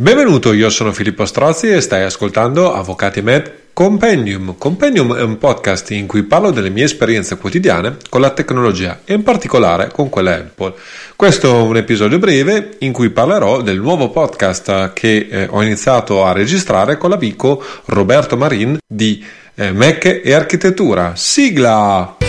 Benvenuto, 0.00 0.54
io 0.54 0.70
sono 0.70 0.92
Filippo 0.92 1.26
Strozzi 1.26 1.68
e 1.68 1.82
stai 1.82 2.04
ascoltando 2.04 2.72
Avvocati 2.72 3.20
Med 3.20 3.52
Compendium. 3.74 4.54
Compendium 4.56 5.14
è 5.14 5.20
un 5.20 5.36
podcast 5.36 5.90
in 5.90 6.06
cui 6.06 6.22
parlo 6.22 6.50
delle 6.52 6.70
mie 6.70 6.84
esperienze 6.84 7.36
quotidiane 7.36 7.98
con 8.08 8.22
la 8.22 8.30
tecnologia 8.30 9.02
e 9.04 9.12
in 9.12 9.22
particolare 9.22 9.90
con 9.92 10.08
quella 10.08 10.36
Apple. 10.36 10.72
Questo 11.16 11.54
è 11.54 11.60
un 11.60 11.76
episodio 11.76 12.18
breve 12.18 12.76
in 12.78 12.92
cui 12.92 13.10
parlerò 13.10 13.60
del 13.60 13.78
nuovo 13.78 14.08
podcast 14.08 14.94
che 14.94 15.28
eh, 15.30 15.46
ho 15.50 15.62
iniziato 15.62 16.24
a 16.24 16.32
registrare 16.32 16.96
con 16.96 17.10
l'amico 17.10 17.62
Roberto 17.84 18.38
Marin 18.38 18.78
di 18.86 19.22
eh, 19.54 19.70
Mac 19.70 20.22
e 20.24 20.32
Architettura. 20.32 21.12
Sigla! 21.14 22.19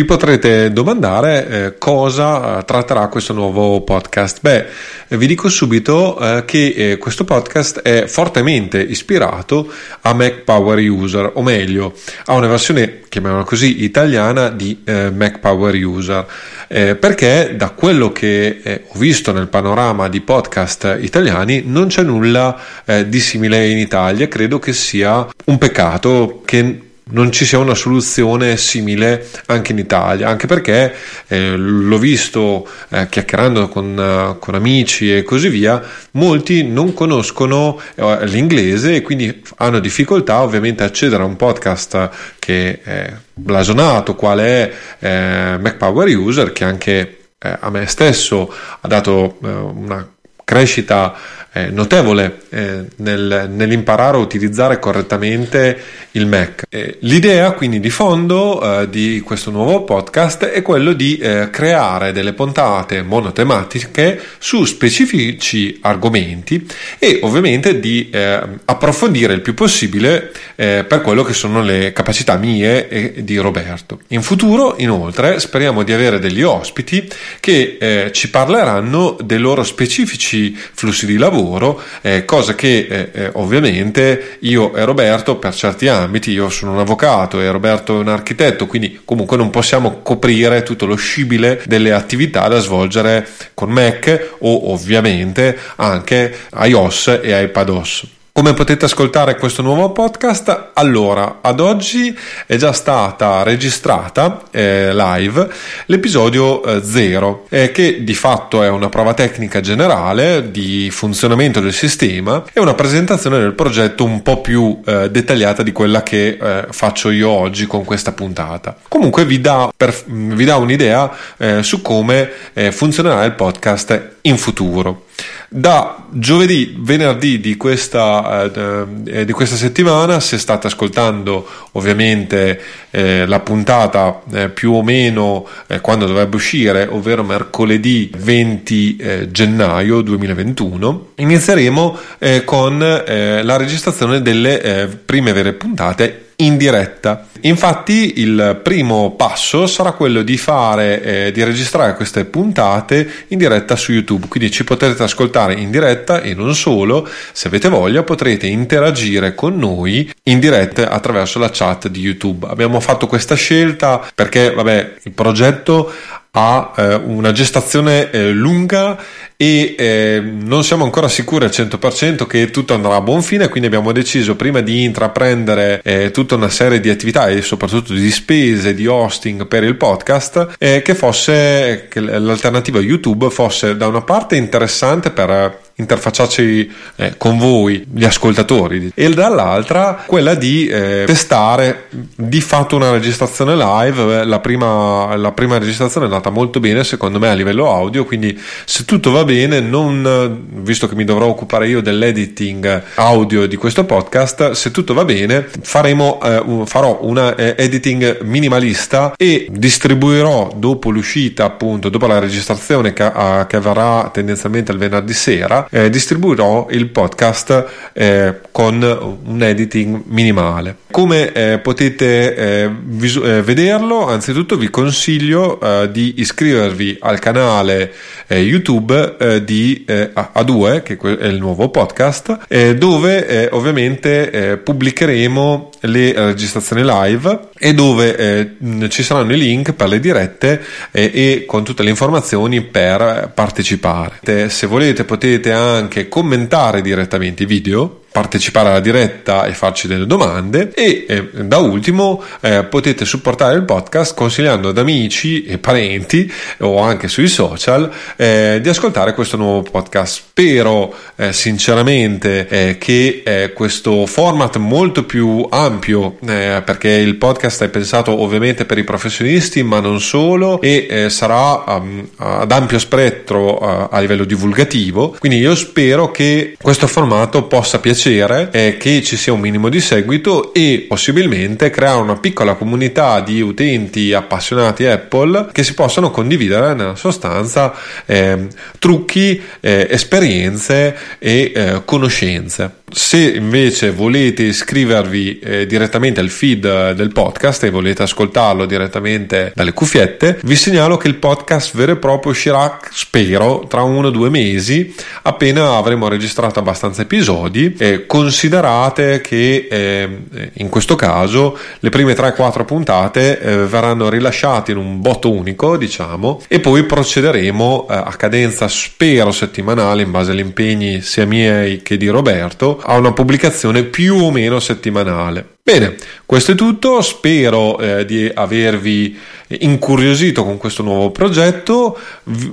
Vi 0.00 0.06
potrete 0.06 0.72
domandare 0.72 1.46
eh, 1.46 1.74
cosa 1.76 2.60
eh, 2.60 2.64
tratterà 2.64 3.08
questo 3.08 3.34
nuovo 3.34 3.82
podcast. 3.82 4.38
Beh, 4.40 4.64
vi 5.08 5.26
dico 5.26 5.50
subito 5.50 6.18
eh, 6.18 6.46
che 6.46 6.72
eh, 6.74 6.96
questo 6.96 7.24
podcast 7.24 7.80
è 7.80 8.06
fortemente 8.06 8.80
ispirato 8.80 9.70
a 10.00 10.14
Mac 10.14 10.36
Power 10.38 10.78
User, 10.78 11.32
o 11.34 11.42
meglio, 11.42 11.92
a 12.24 12.32
una 12.32 12.46
versione, 12.46 13.00
chiamiamola 13.10 13.44
così, 13.44 13.84
italiana 13.84 14.48
di 14.48 14.80
eh, 14.84 15.10
Mac 15.10 15.38
Power 15.38 15.74
User, 15.74 16.26
eh, 16.68 16.94
perché 16.94 17.52
da 17.54 17.68
quello 17.68 18.10
che 18.10 18.86
ho 18.88 18.98
visto 18.98 19.32
nel 19.32 19.48
panorama 19.48 20.08
di 20.08 20.22
podcast 20.22 20.96
italiani 20.98 21.64
non 21.66 21.88
c'è 21.88 22.02
nulla 22.02 22.58
di 23.04 23.20
simile 23.20 23.68
in 23.68 23.76
Italia. 23.76 24.28
Credo 24.28 24.58
che 24.58 24.72
sia 24.72 25.26
un 25.44 25.58
peccato 25.58 26.40
che 26.46 26.88
non 27.10 27.32
ci 27.32 27.44
sia 27.44 27.58
una 27.58 27.74
soluzione 27.74 28.56
simile 28.56 29.28
anche 29.46 29.72
in 29.72 29.78
Italia, 29.78 30.28
anche 30.28 30.46
perché 30.46 30.94
eh, 31.28 31.56
l'ho 31.56 31.98
visto 31.98 32.68
eh, 32.90 33.08
chiacchierando 33.08 33.68
con, 33.68 33.96
uh, 33.96 34.38
con, 34.38 34.54
amici 34.54 35.14
e 35.14 35.22
così 35.22 35.48
via, 35.48 35.82
molti 36.12 36.64
non 36.64 36.94
conoscono 36.94 37.80
eh, 37.94 38.26
l'inglese 38.26 38.96
e 38.96 39.02
quindi 39.02 39.42
hanno 39.58 39.78
difficoltà 39.78 40.42
ovviamente 40.42 40.82
a 40.82 40.86
accedere 40.86 41.22
a 41.22 41.26
un 41.26 41.36
podcast 41.36 42.10
che 42.38 42.80
è 42.82 43.12
blasonato, 43.32 44.14
quale 44.14 44.70
è 44.98 45.54
eh, 45.54 45.58
Mac 45.58 45.76
Power 45.76 46.08
User, 46.16 46.52
che 46.52 46.64
anche 46.64 47.18
eh, 47.38 47.56
a 47.58 47.70
me 47.70 47.86
stesso 47.86 48.52
ha 48.80 48.86
dato 48.86 49.38
eh, 49.42 49.48
una 49.48 50.06
crescita 50.44 51.14
eh, 51.52 51.70
notevole 51.70 52.42
eh, 52.50 52.84
nel, 52.96 53.50
nell'imparare 53.52 54.16
a 54.16 54.20
utilizzare 54.20 54.78
correttamente 54.78 55.78
il 56.12 56.26
Mac. 56.26 56.64
Eh, 56.68 56.98
l'idea 57.00 57.52
quindi 57.52 57.80
di 57.80 57.90
fondo 57.90 58.82
eh, 58.82 58.88
di 58.88 59.20
questo 59.24 59.50
nuovo 59.50 59.82
podcast 59.82 60.44
è 60.44 60.62
quello 60.62 60.92
di 60.92 61.18
eh, 61.18 61.50
creare 61.50 62.12
delle 62.12 62.34
puntate 62.34 63.02
monotematiche 63.02 64.20
su 64.38 64.64
specifici 64.64 65.78
argomenti 65.82 66.66
e 66.98 67.18
ovviamente 67.22 67.80
di 67.80 68.10
eh, 68.10 68.40
approfondire 68.64 69.34
il 69.34 69.40
più 69.40 69.54
possibile 69.54 70.32
per 70.60 71.00
quello 71.02 71.22
che 71.22 71.32
sono 71.32 71.62
le 71.62 71.92
capacità 71.92 72.36
mie 72.36 72.88
e 72.88 73.24
di 73.24 73.38
Roberto. 73.38 74.00
In 74.08 74.22
futuro 74.22 74.74
inoltre 74.76 75.40
speriamo 75.40 75.82
di 75.82 75.92
avere 75.92 76.18
degli 76.18 76.42
ospiti 76.42 77.08
che 77.40 78.10
ci 78.12 78.28
parleranno 78.28 79.16
dei 79.22 79.38
loro 79.38 79.62
specifici 79.62 80.54
flussi 80.54 81.06
di 81.06 81.16
lavoro 81.16 81.39
lavoro, 81.40 81.80
eh, 82.02 82.24
cosa 82.24 82.54
che 82.54 82.86
eh, 82.88 83.08
eh, 83.12 83.30
ovviamente 83.34 84.36
io 84.40 84.74
e 84.74 84.84
Roberto 84.84 85.36
per 85.36 85.54
certi 85.54 85.88
ambiti, 85.88 86.30
io 86.30 86.48
sono 86.50 86.72
un 86.72 86.78
avvocato 86.78 87.40
e 87.40 87.50
Roberto 87.50 87.96
è 87.96 88.00
un 88.00 88.08
architetto, 88.08 88.66
quindi 88.66 89.00
comunque 89.04 89.36
non 89.36 89.50
possiamo 89.50 90.00
coprire 90.02 90.62
tutto 90.62 90.86
lo 90.86 90.96
scibile 90.96 91.62
delle 91.66 91.92
attività 91.92 92.46
da 92.48 92.58
svolgere 92.60 93.26
con 93.54 93.70
Mac 93.70 94.36
o 94.40 94.72
ovviamente 94.72 95.56
anche 95.76 96.34
iOS 96.52 97.20
e 97.22 97.42
iPadOS. 97.42 98.18
Come 98.32 98.54
potete 98.54 98.84
ascoltare 98.84 99.36
questo 99.36 99.60
nuovo 99.60 99.90
podcast? 99.90 100.70
Allora, 100.74 101.38
ad 101.40 101.58
oggi 101.58 102.16
è 102.46 102.54
già 102.54 102.72
stata 102.72 103.42
registrata 103.42 104.44
eh, 104.52 104.94
live 104.94 105.48
l'episodio 105.86 106.62
0, 106.80 107.46
eh, 107.48 107.64
eh, 107.64 107.72
che 107.72 108.04
di 108.04 108.14
fatto 108.14 108.62
è 108.62 108.68
una 108.68 108.88
prova 108.88 109.14
tecnica 109.14 109.60
generale 109.60 110.52
di 110.52 110.90
funzionamento 110.92 111.60
del 111.60 111.72
sistema 111.72 112.44
e 112.52 112.60
una 112.60 112.74
presentazione 112.74 113.40
del 113.40 113.52
progetto 113.52 114.04
un 114.04 114.22
po' 114.22 114.40
più 114.40 114.80
eh, 114.86 115.10
dettagliata 115.10 115.64
di 115.64 115.72
quella 115.72 116.04
che 116.04 116.38
eh, 116.40 116.66
faccio 116.70 117.10
io 117.10 117.28
oggi 117.28 117.66
con 117.66 117.84
questa 117.84 118.12
puntata. 118.12 118.76
Comunque 118.86 119.24
vi 119.24 119.40
dà, 119.40 119.72
per, 119.76 119.92
vi 120.06 120.44
dà 120.44 120.56
un'idea 120.56 121.10
eh, 121.36 121.62
su 121.64 121.82
come 121.82 122.30
funzionerà 122.70 123.24
il 123.24 123.32
podcast 123.32 124.18
in 124.22 124.38
futuro. 124.38 125.06
Da 125.52 126.06
giovedì, 126.10 126.76
venerdì 126.78 127.40
di 127.40 127.56
questa, 127.56 128.44
eh, 128.44 128.86
eh, 129.06 129.24
di 129.24 129.32
questa 129.32 129.56
settimana, 129.56 130.20
se 130.20 130.38
state 130.38 130.68
ascoltando 130.68 131.44
ovviamente 131.72 132.60
eh, 132.92 133.26
la 133.26 133.40
puntata 133.40 134.22
eh, 134.32 134.48
più 134.48 134.74
o 134.74 134.84
meno 134.84 135.44
eh, 135.66 135.80
quando 135.80 136.06
dovrebbe 136.06 136.36
uscire, 136.36 136.86
ovvero 136.88 137.24
mercoledì 137.24 138.12
20 138.16 138.96
eh, 138.96 139.30
gennaio 139.32 140.02
2021, 140.02 141.08
inizieremo 141.16 141.98
con 142.44 142.78
la 142.78 143.56
registrazione 143.56 144.22
delle 144.22 145.00
prime 145.04 145.32
vere 145.32 145.54
puntate 145.54 146.29
in 146.40 146.56
diretta. 146.56 147.26
Infatti 147.42 148.20
il 148.20 148.60
primo 148.62 149.14
passo 149.16 149.66
sarà 149.66 149.92
quello 149.92 150.22
di 150.22 150.36
fare, 150.36 151.02
eh, 151.02 151.32
di 151.32 151.42
registrare 151.42 151.94
queste 151.94 152.26
puntate 152.26 153.08
in 153.28 153.38
diretta 153.38 153.76
su 153.76 153.92
YouTube, 153.92 154.26
quindi 154.28 154.50
ci 154.50 154.64
potrete 154.64 155.02
ascoltare 155.02 155.54
in 155.54 155.70
diretta 155.70 156.20
e 156.20 156.34
non 156.34 156.54
solo, 156.54 157.08
se 157.32 157.48
avete 157.48 157.68
voglia 157.68 158.02
potrete 158.02 158.46
interagire 158.46 159.34
con 159.34 159.56
noi 159.56 160.10
in 160.24 160.38
diretta 160.38 160.90
attraverso 160.90 161.38
la 161.38 161.50
chat 161.50 161.88
di 161.88 162.00
YouTube. 162.00 162.46
Abbiamo 162.46 162.80
fatto 162.80 163.06
questa 163.06 163.34
scelta 163.34 164.06
perché 164.14 164.52
vabbè, 164.52 164.94
il 165.04 165.12
progetto 165.12 165.90
ha 166.32 166.72
eh, 166.76 166.94
una 166.94 167.32
gestazione 167.32 168.10
eh, 168.10 168.30
lunga 168.30 168.96
e 169.36 169.74
eh, 169.76 170.20
non 170.22 170.62
siamo 170.62 170.84
ancora 170.84 171.08
sicuri 171.08 171.46
al 171.46 171.50
100% 171.50 172.26
che 172.26 172.50
tutto 172.50 172.74
andrà 172.74 172.94
a 172.96 173.00
buon 173.00 173.22
fine, 173.22 173.48
quindi 173.48 173.66
abbiamo 173.66 173.90
deciso 173.90 174.36
prima 174.36 174.60
di 174.60 174.84
intraprendere 174.84 175.80
eh, 175.82 176.10
tutta 176.10 176.36
una 176.36 176.50
serie 176.50 176.78
di 176.78 176.90
attività 176.90 177.28
e 177.28 177.42
soprattutto 177.42 177.94
di 177.94 178.10
spese 178.10 178.74
di 178.74 178.86
hosting 178.86 179.46
per 179.46 179.64
il 179.64 179.76
podcast 179.76 180.56
eh, 180.58 180.82
che 180.82 180.94
fosse 180.94 181.86
che 181.88 182.00
l'alternativa 182.00 182.78
YouTube 182.80 183.30
fosse 183.30 183.76
da 183.76 183.86
una 183.86 184.02
parte 184.02 184.36
interessante 184.36 185.10
per 185.10 185.58
interfacciarci 185.80 186.72
eh, 186.96 187.14
con 187.16 187.38
voi, 187.38 187.84
gli 187.92 188.04
ascoltatori, 188.04 188.92
e 188.94 189.08
dall'altra 189.10 190.04
quella 190.06 190.34
di 190.34 190.66
eh, 190.66 191.04
testare 191.06 191.86
di 192.14 192.40
fatto 192.40 192.76
una 192.76 192.90
registrazione 192.90 193.56
live. 193.56 194.24
La 194.24 194.38
prima, 194.38 195.16
la 195.16 195.32
prima 195.32 195.58
registrazione 195.58 196.06
è 196.06 196.08
andata 196.08 196.30
molto 196.30 196.60
bene, 196.60 196.84
secondo 196.84 197.18
me, 197.18 197.28
a 197.28 197.34
livello 197.34 197.70
audio. 197.70 198.04
Quindi, 198.04 198.38
se 198.64 198.84
tutto 198.84 199.10
va 199.10 199.24
bene, 199.24 199.60
non, 199.60 200.46
visto 200.62 200.88
che 200.88 200.94
mi 200.94 201.04
dovrò 201.04 201.26
occupare 201.26 201.68
io 201.68 201.80
dell'editing 201.80 202.82
audio 202.94 203.46
di 203.46 203.56
questo 203.56 203.84
podcast, 203.84 204.52
se 204.52 204.70
tutto 204.70 204.94
va 204.94 205.04
bene, 205.04 205.48
faremo, 205.62 206.20
eh, 206.22 206.66
farò 206.66 207.00
una 207.02 207.34
eh, 207.34 207.54
editing 207.58 208.20
minimalista 208.22 209.14
e 209.16 209.48
distribuirò 209.50 210.52
dopo 210.56 210.90
l'uscita, 210.90 211.44
appunto, 211.44 211.88
dopo 211.88 212.06
la 212.06 212.18
registrazione 212.18 212.92
che, 212.92 213.10
che 213.46 213.56
avverrà 213.56 214.10
tendenzialmente 214.12 214.72
il 214.72 214.78
venerdì 214.78 215.12
sera 215.12 215.66
eh, 215.70 215.88
distribuirò 215.90 216.68
il 216.70 216.88
podcast 216.88 217.66
eh, 217.92 218.40
con 218.50 219.18
un 219.24 219.42
editing 219.42 220.02
minimale. 220.06 220.76
Come 220.90 221.32
eh, 221.32 221.58
potete 221.58 222.34
eh, 222.34 222.70
visu- 222.82 223.24
eh, 223.24 223.42
vederlo, 223.42 224.06
anzitutto 224.08 224.56
vi 224.56 224.68
consiglio 224.70 225.60
eh, 225.60 225.90
di 225.90 226.14
iscrivervi 226.18 226.98
al 227.00 227.18
canale 227.18 227.92
YouTube 228.30 229.42
di 229.44 229.84
A2, 229.86 230.82
che 230.82 230.96
è 230.96 231.26
il 231.26 231.38
nuovo 231.38 231.68
podcast, 231.68 232.46
dove 232.74 233.48
ovviamente 233.50 234.60
pubblicheremo 234.62 235.70
le 235.80 236.12
registrazioni 236.12 236.82
live 236.84 237.49
e 237.62 237.74
dove 237.74 238.56
ci 238.88 239.02
saranno 239.02 239.34
i 239.34 239.38
link 239.38 239.74
per 239.74 239.88
le 239.88 240.00
dirette 240.00 240.62
e 240.90 241.44
con 241.46 241.62
tutte 241.62 241.82
le 241.82 241.90
informazioni 241.90 242.62
per 242.62 243.30
partecipare. 243.34 244.48
Se 244.48 244.66
volete 244.66 245.04
potete 245.04 245.52
anche 245.52 246.08
commentare 246.08 246.80
direttamente 246.80 247.42
i 247.42 247.46
video 247.46 247.99
partecipare 248.12 248.70
alla 248.70 248.80
diretta 248.80 249.44
e 249.44 249.52
farci 249.52 249.86
delle 249.86 250.06
domande 250.06 250.72
e 250.74 251.06
eh, 251.08 251.28
da 251.44 251.58
ultimo 251.58 252.22
eh, 252.40 252.64
potete 252.64 253.04
supportare 253.04 253.54
il 253.54 253.62
podcast 253.62 254.14
consigliando 254.14 254.70
ad 254.70 254.78
amici 254.78 255.44
e 255.44 255.58
parenti 255.58 256.30
o 256.58 256.80
anche 256.80 257.06
sui 257.06 257.28
social 257.28 257.90
eh, 258.16 258.58
di 258.60 258.68
ascoltare 258.68 259.14
questo 259.14 259.36
nuovo 259.36 259.62
podcast. 259.62 260.22
Spero 260.28 260.92
eh, 261.16 261.32
sinceramente 261.32 262.48
eh, 262.48 262.78
che 262.78 263.22
eh, 263.24 263.52
questo 263.52 264.06
format 264.06 264.56
molto 264.56 265.04
più 265.04 265.46
ampio 265.48 266.16
perché 266.20 266.88
il 266.88 267.16
podcast 267.16 267.64
è 267.64 267.68
pensato 267.68 268.20
ovviamente 268.20 268.64
per 268.64 268.78
i 268.78 268.84
professionisti 268.84 269.62
ma 269.62 269.80
non 269.80 270.00
solo 270.00 270.60
e 270.60 271.06
sarà 271.08 271.64
um, 271.66 272.08
ad 272.16 272.50
ampio 272.50 272.78
spettro 272.78 273.58
a 273.58 273.98
livello 274.00 274.24
divulgativo. 274.24 275.16
Quindi 275.18 275.38
io 275.38 275.54
spero 275.54 276.10
che 276.10 276.56
questo 276.60 276.86
formato 276.86 277.44
possa 277.44 277.78
piacere 277.78 277.99
eh, 278.08 278.76
che 278.78 279.02
ci 279.02 279.16
sia 279.16 279.32
un 279.32 279.40
minimo 279.40 279.68
di 279.68 279.80
seguito 279.80 280.54
e 280.54 280.86
possibilmente 280.88 281.70
creare 281.70 282.00
una 282.00 282.16
piccola 282.16 282.54
comunità 282.54 283.20
di 283.20 283.40
utenti 283.40 284.12
appassionati 284.12 284.86
Apple 284.86 285.48
che 285.52 285.62
si 285.62 285.74
possano 285.74 286.10
condividere 286.10 286.74
nella 286.74 286.96
sostanza 286.96 287.74
eh, 288.06 288.46
trucchi, 288.78 289.40
eh, 289.60 289.86
esperienze 289.90 290.96
e 291.18 291.52
eh, 291.54 291.82
conoscenze. 291.84 292.79
Se 292.92 293.18
invece 293.18 293.90
volete 293.92 294.42
iscrivervi 294.42 295.38
eh, 295.38 295.66
direttamente 295.66 296.18
al 296.18 296.28
feed 296.28 296.92
del 296.92 297.12
podcast 297.12 297.62
e 297.62 297.70
volete 297.70 298.02
ascoltarlo 298.02 298.66
direttamente 298.66 299.52
dalle 299.54 299.72
cuffiette, 299.72 300.40
vi 300.42 300.56
segnalo 300.56 300.96
che 300.96 301.06
il 301.06 301.14
podcast 301.14 301.76
vero 301.76 301.92
e 301.92 301.96
proprio 301.96 302.32
uscirà, 302.32 302.80
spero, 302.90 303.66
tra 303.68 303.82
uno 303.82 304.08
o 304.08 304.10
due 304.10 304.28
mesi, 304.28 304.92
appena 305.22 305.76
avremo 305.76 306.08
registrato 306.08 306.58
abbastanza 306.58 307.02
episodi. 307.02 307.74
Eh, 307.78 308.06
considerate 308.06 309.20
che 309.20 309.68
eh, 309.70 310.08
in 310.54 310.68
questo 310.68 310.96
caso 310.96 311.56
le 311.78 311.90
prime 311.90 312.14
3-4 312.14 312.64
puntate 312.64 313.40
eh, 313.40 313.56
verranno 313.66 314.08
rilasciate 314.08 314.72
in 314.72 314.78
un 314.78 315.00
botto 315.00 315.32
unico, 315.32 315.76
diciamo, 315.76 316.42
e 316.48 316.58
poi 316.58 316.82
procederemo 316.84 317.86
eh, 317.88 317.94
a 317.94 318.14
cadenza, 318.16 318.66
spero, 318.66 319.30
settimanale 319.30 320.02
in 320.02 320.10
base 320.10 320.32
agli 320.32 320.40
impegni 320.40 321.02
sia 321.02 321.24
miei 321.24 321.82
che 321.82 321.96
di 321.96 322.08
Roberto 322.08 322.79
a 322.82 322.96
una 322.96 323.12
pubblicazione 323.12 323.84
più 323.84 324.16
o 324.16 324.30
meno 324.30 324.60
settimanale. 324.60 325.58
Bene, 325.62 325.94
questo 326.26 326.52
è 326.52 326.54
tutto, 326.54 327.00
spero 327.00 327.78
eh, 327.78 328.04
di 328.04 328.30
avervi 328.32 329.16
incuriosito 329.58 330.44
con 330.44 330.56
questo 330.56 330.82
nuovo 330.82 331.10
progetto, 331.10 331.98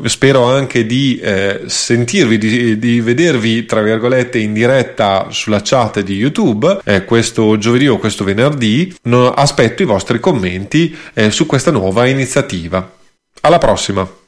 spero 0.03 0.43
anche 0.43 0.85
di 0.85 1.19
eh, 1.19 1.61
sentirvi, 1.65 2.37
di, 2.37 2.77
di, 2.77 3.01
vedervi 3.01 3.65
tra 3.65 3.81
virgolette 3.81 4.37
in 4.39 4.53
diretta 4.53 5.27
sulla 5.29 5.61
chat 5.63 6.01
di 6.01 6.15
YouTube 6.15 6.79
eh, 6.83 7.05
questo 7.05 7.57
giovedì 7.57 7.87
o 7.87 7.97
questo 7.97 8.23
venerdì, 8.23 8.95
no, 9.03 9.31
aspetto 9.31 9.81
i 9.81 9.85
vostri 9.85 10.19
commenti 10.19 10.95
eh, 11.13 11.31
su 11.31 11.45
questa 11.45 11.71
nuova 11.71 12.05
iniziativa. 12.07 12.91
Alla 13.41 13.57
prossima! 13.57 14.26